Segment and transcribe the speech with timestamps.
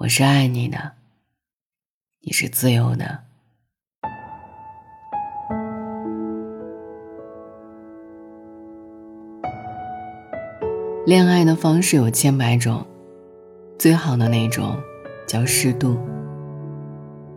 [0.00, 0.92] 我是爱你的，
[2.20, 3.20] 你是自由的。
[11.06, 12.86] 恋爱的方式有千百种，
[13.78, 14.78] 最好的那种
[15.26, 15.98] 叫适度。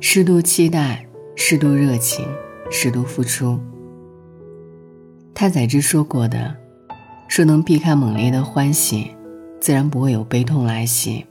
[0.00, 1.06] 适度期待，
[1.36, 2.26] 适度热情，
[2.68, 3.60] 适度付出。
[5.32, 6.56] 太宰治说过的，
[7.28, 9.14] 说能避开猛烈的欢喜，
[9.60, 11.24] 自然不会有悲痛来袭。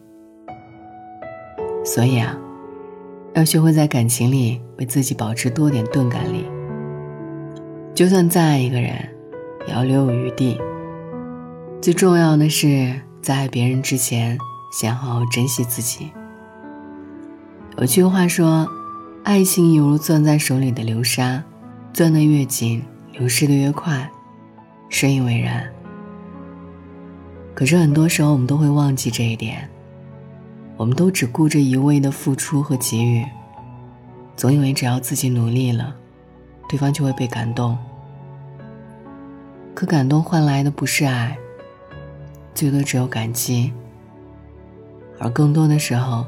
[1.92, 2.38] 所以啊，
[3.34, 6.46] 要学会在感情里为自己保持多点钝感力。
[7.96, 8.94] 就算再爱一个人，
[9.68, 10.62] 也要留有余地。
[11.82, 14.38] 最重要的是，在爱别人之前，
[14.72, 16.12] 先好好珍惜自己。
[17.80, 18.68] 有句话说
[19.26, 21.44] ：“爱情犹如攥在手里的流沙，
[21.92, 22.84] 攥得越紧，
[23.14, 24.08] 流失的越快。”
[24.90, 25.68] 深以为然。
[27.56, 29.68] 可是很多时候，我们都会忘记这一点。
[30.80, 33.26] 我们都只顾着一味的付出和给予，
[34.38, 35.94] 总以为只要自己努力了，
[36.70, 37.78] 对方就会被感动。
[39.74, 41.38] 可感动换来的不是爱，
[42.56, 43.74] 最多只有感激。
[45.18, 46.26] 而更多的时候，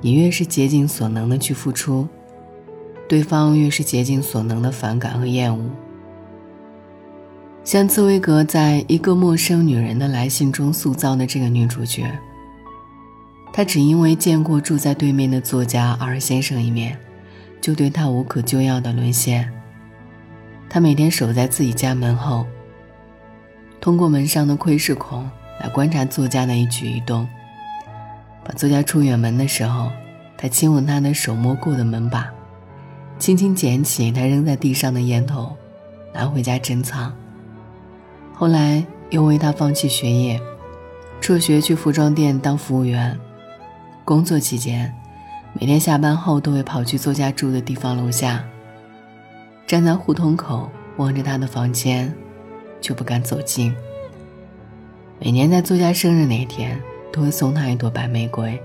[0.00, 2.08] 你越是竭尽所能的去付出，
[3.06, 5.62] 对方越是竭尽所能的反感和厌恶。
[7.64, 12.10] 像茨威格在一个陌生女人的来信中塑造的这个女主角。
[13.56, 16.98] 他只因为见过住在对面的作家尔先生一面，
[17.60, 19.48] 就对他无可救药的沦陷。
[20.68, 22.44] 他每天守在自己家门后，
[23.80, 27.28] 通过门上的窥视孔来观察作家的一举一动。
[28.44, 29.88] 把作家出远门的时候，
[30.36, 32.28] 他亲吻他的手摸过的门把，
[33.20, 35.56] 轻轻捡起他扔在地上的烟头，
[36.12, 37.14] 拿回家珍藏。
[38.32, 40.40] 后来又为他放弃学业，
[41.20, 43.16] 辍学去服装店当服务员。
[44.04, 44.94] 工作期间，
[45.54, 48.44] 每天下班后都会跑去作家住的地方楼下，
[49.66, 52.14] 站在胡同口望着他的房间，
[52.82, 53.74] 却不敢走近。
[55.18, 56.78] 每年在作家生日那天，
[57.10, 58.60] 都会送他一朵白玫瑰。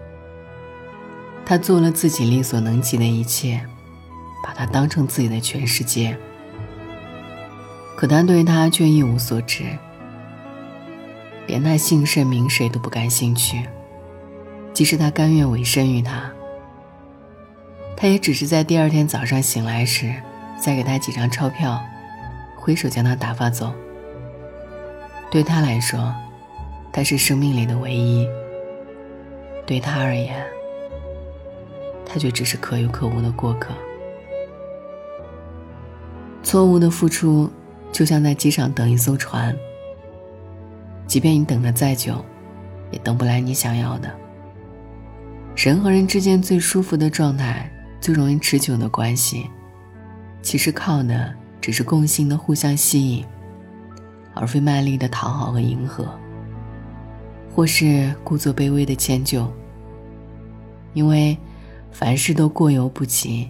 [1.46, 3.66] 他做了自己力所能及的一切，
[4.44, 6.18] 把他当成自己的全世界。
[7.96, 9.64] 可他对他却一无所知，
[11.48, 13.66] 连他姓甚名谁都不感兴趣。
[14.80, 16.32] 即使他甘愿委身于他，
[17.98, 20.16] 他也只是在第二天早上醒来时，
[20.58, 21.84] 再给他几张钞票，
[22.56, 23.74] 挥手将他打发走。
[25.30, 26.16] 对他来说，
[26.94, 28.26] 他是生命里的唯一；
[29.66, 30.42] 对他而言，
[32.06, 33.74] 他却只是可有可无的过客。
[36.42, 37.52] 错误的付出，
[37.92, 39.54] 就像在机场等一艘船，
[41.06, 42.24] 即便你等的再久，
[42.92, 44.10] 也等不来你想要的。
[45.62, 49.46] 人和人之间最舒服的状态，最容易持久的关系，
[50.42, 53.26] 其实靠的只是共性的互相吸引，
[54.34, 56.08] 而非卖力的讨好和迎合，
[57.54, 59.52] 或是故作卑微的迁就。
[60.94, 61.38] 因为
[61.92, 63.50] 凡事都过犹不及，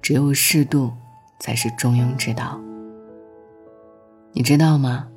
[0.00, 0.90] 只有适度
[1.38, 2.58] 才是中庸之道。
[4.32, 5.08] 你知道吗？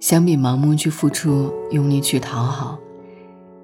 [0.00, 2.76] 相比盲目去付出，用力去讨好。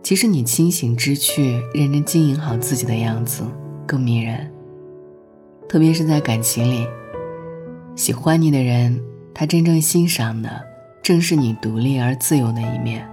[0.02, 3.42] 其实你清醒知趣、认真经营好自己的样子
[3.86, 4.50] 更迷人。
[5.68, 6.86] 特别是在感情里，
[7.94, 8.98] 喜欢你的人，
[9.34, 10.48] 他真正欣赏的
[11.02, 13.06] 正是你独立而自由的一面。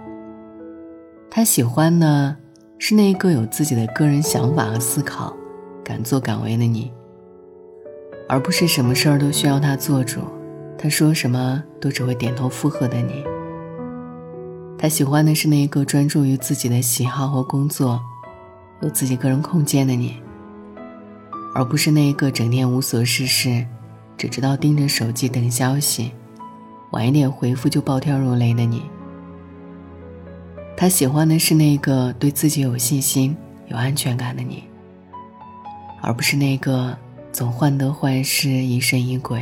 [1.30, 2.34] 他喜欢的
[2.78, 5.36] 是那一个有自己的个人想法和思考、
[5.84, 6.90] 敢作敢为的你，
[8.30, 10.22] 而不是什么事儿都需要他做主，
[10.78, 13.26] 他说什么都只会点头附和的你。
[14.78, 18.00] 他喜欢的是那一个专注于自己的喜好和工作，
[18.82, 20.16] 有自己个人空间的你，
[21.56, 23.66] 而不是那一个整天无所事事，
[24.18, 26.12] 只知道盯着手机等消息，
[26.92, 28.84] 晚一点回复就暴跳如雷的你。
[30.78, 33.36] 他喜欢的是那个对自己有信心、
[33.68, 34.66] 有安全感的你，
[36.02, 36.96] 而不是那个
[37.32, 39.42] 总患得患失、疑神疑鬼、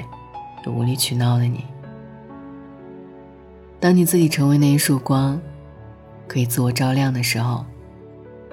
[0.66, 1.66] 又无理取闹的你。
[3.84, 5.38] 当你自己成为那一束光，
[6.26, 7.66] 可以自我照亮的时候，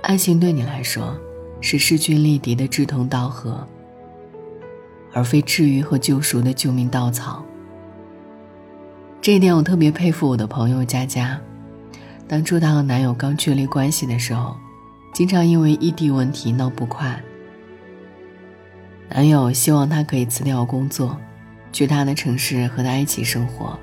[0.02, 1.16] 爱情对你来说
[1.60, 3.64] 是势均力敌的志同道合，
[5.12, 7.44] 而非治愈和救赎的救命稻草。
[9.22, 11.40] 这一点我特别佩服我的朋友佳佳。
[12.26, 14.56] 当初她和男友刚确立关系的时候，
[15.14, 17.22] 经常因为异地问题闹不快。
[19.08, 21.16] 男友希望她可以辞掉工作，
[21.70, 23.78] 去他的城市和他一起生活。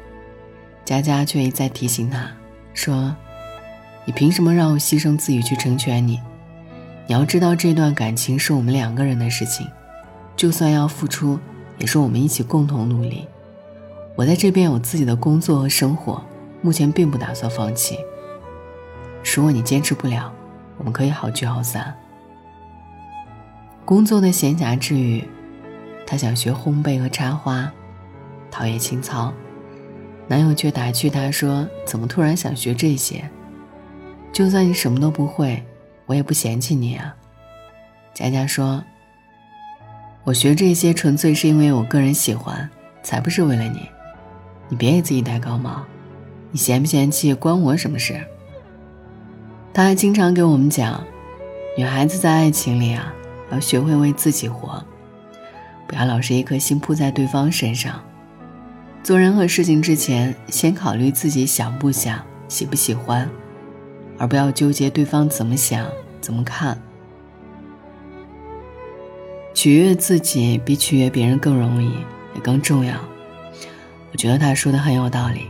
[0.88, 2.32] 佳佳却一再提醒他，
[2.74, 3.14] 说
[4.08, 6.22] ：“你凭什么让我牺牲自己去成全你？
[7.06, 9.68] 你要知道，这段感情是我们两个人的事情，
[10.38, 11.38] 就算要付出，
[11.78, 13.28] 也是我们一起共同努力。
[14.16, 16.24] 我在这边有自己的工作和生活，
[16.62, 18.00] 目前并不打算放弃。
[19.36, 20.32] 如果你坚持不了，
[20.78, 21.94] 我们可以好聚好散。
[23.84, 25.22] 工作的闲暇之余，
[26.06, 27.70] 他想学烘焙和插花，
[28.50, 29.34] 陶冶情操。
[30.28, 33.30] 男友却打趣她说：“怎么突然想学这些？
[34.34, 35.64] 就算你什么都不会。”
[36.08, 37.14] 我也不嫌弃你啊，
[38.14, 38.82] 佳佳说
[40.24, 42.70] ：“我学这些纯粹是因为我个人喜欢，
[43.04, 43.90] 才不是为了你。
[44.70, 45.84] 你别给自己戴高帽，
[46.50, 48.18] 你嫌不嫌弃关我什么事？”
[49.76, 51.04] 他还经常给我们讲，
[51.78, 53.14] 女孩子在爱情里啊，
[53.52, 54.82] 要学会为自己活，
[55.90, 58.02] 不要老是一颗心扑在对方身上。
[59.08, 63.30] 做任何事情之前，先考虑自己想不想、喜不喜欢。
[64.18, 65.88] 而不要纠结对方怎么想、
[66.20, 66.78] 怎么看。
[69.54, 71.90] 取悦自己比取悦别人更容易，
[72.36, 72.96] 也更重要。
[74.12, 75.44] 我觉得他说的很有道理。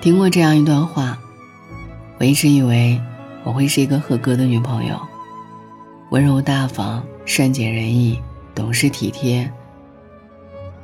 [0.00, 1.16] 听过这样一段话，
[2.18, 3.00] 我一直以为
[3.44, 5.00] 我会是一个合格的女朋友，
[6.10, 8.18] 温柔大方、善解人意、
[8.56, 9.48] 懂事体贴。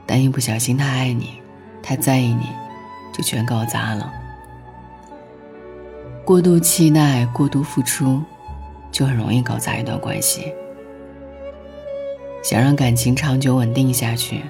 [0.08, 1.34] 但一不小心太爱你、
[1.82, 2.46] 太在意你，
[3.12, 4.10] 就全搞砸了。
[6.24, 8.22] 过度期待、过度付出，
[8.90, 10.50] 就很容易搞砸一段关系。
[12.42, 14.42] 想让感情长久稳定下去，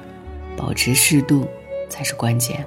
[0.56, 1.48] 保持适度
[1.88, 2.64] 才是关键。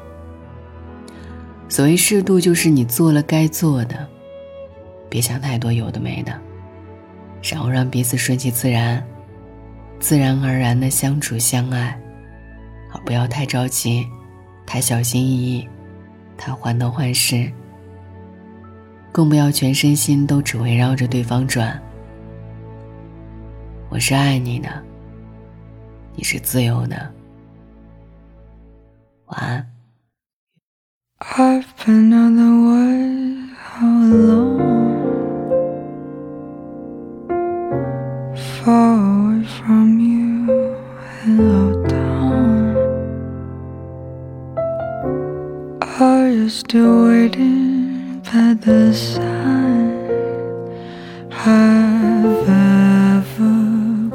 [1.70, 4.06] 所谓适度，就是你做了该做的，
[5.10, 6.38] 别想太多有的没的，
[7.42, 9.02] 然后让彼此顺其自然，
[9.98, 11.98] 自然而然的相处相爱，
[13.06, 14.08] 不要太着急，
[14.66, 15.68] 太小心翼翼，
[16.38, 17.52] 太患得患失。
[19.12, 21.78] 更不要全身心都只围绕着对方转。
[23.90, 24.70] 我是爱你的，
[26.16, 27.12] 你是自由的。
[29.26, 29.68] 晚安。
[48.94, 50.10] Sun
[51.32, 53.58] have ever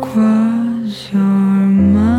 [0.03, 2.13] crossed your mind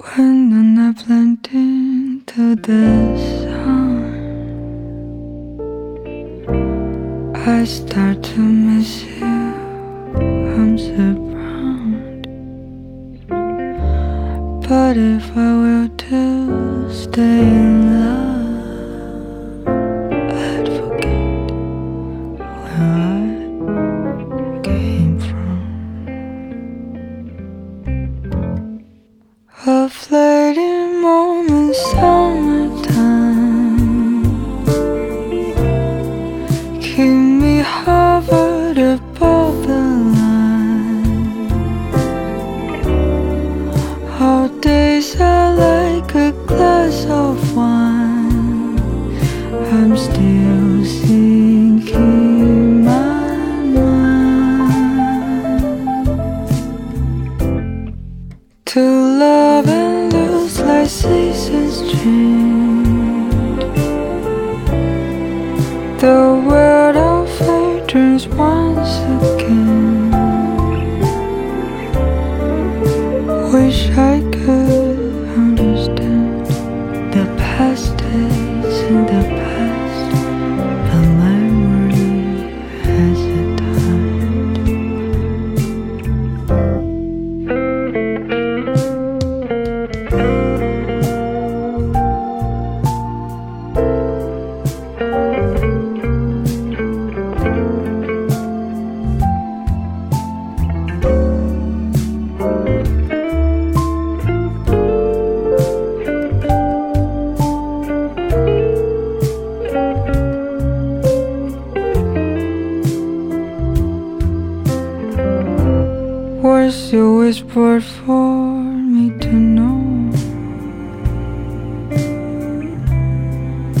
[0.00, 2.86] when the night blended into the
[3.42, 4.16] sun?
[7.34, 9.36] I start to miss you.
[10.56, 12.26] I'm surrounded,
[14.66, 15.65] but if I
[17.16, 17.48] stay
[17.96, 21.48] love, I'd forget
[22.62, 22.92] where
[24.44, 25.58] I came from.
[29.66, 32.15] A fleeting moment.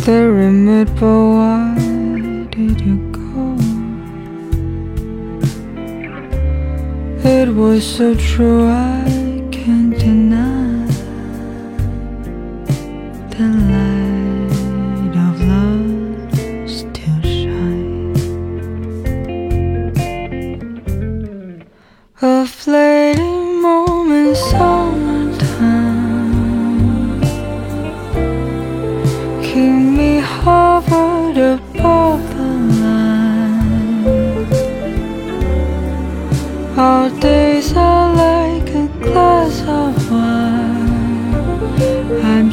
[0.06, 1.74] The remit, but why
[2.52, 3.56] did you go?
[7.28, 9.15] It was so true, I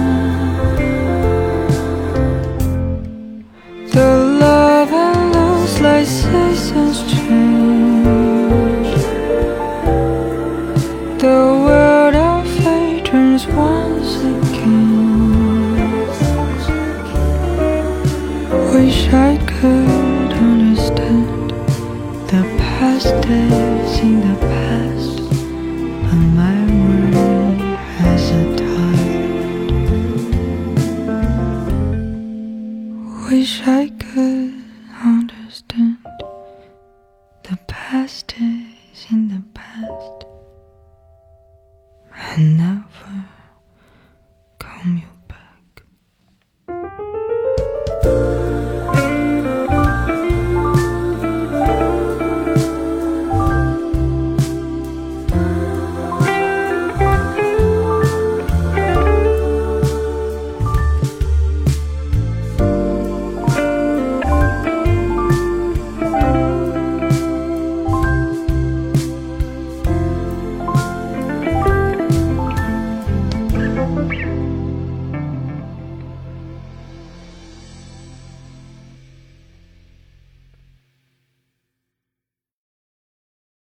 [3.91, 8.91] The love and lost like seasons change.
[11.19, 15.75] The world of fate turns once again.
[18.73, 21.51] Wish I could understand
[22.31, 23.78] the past day.